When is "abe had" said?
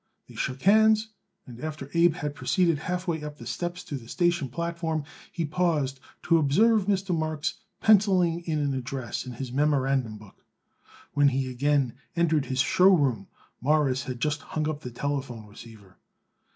1.93-2.33